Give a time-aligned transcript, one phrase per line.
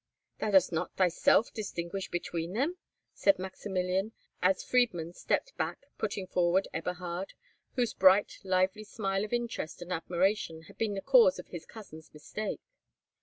[0.39, 2.77] "Thou dost not thyself distinguish between them!"
[3.13, 7.33] said Maximilian, as Friedmund stepped back, putting forward Eberhard,
[7.75, 12.11] whose bright, lively smile of interest and admiration had been the cause of his cousin's
[12.15, 12.61] mistake.